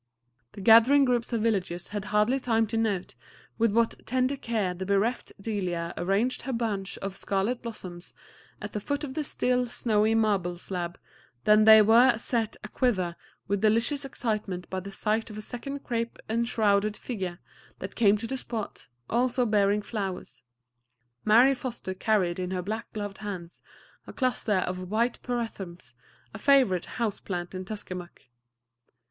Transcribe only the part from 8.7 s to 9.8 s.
the foot of the still